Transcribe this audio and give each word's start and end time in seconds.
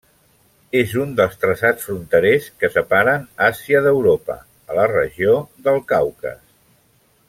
És 0.79 0.93
un 1.01 1.11
dels 1.19 1.35
traçats 1.43 1.85
fronterers 1.89 2.49
que 2.63 2.71
separen 2.77 3.29
Àsia 3.51 3.85
d'Europa, 3.89 4.41
a 4.73 4.81
la 4.81 4.91
regió 4.97 5.41
del 5.69 5.83
Caucas. 5.97 6.45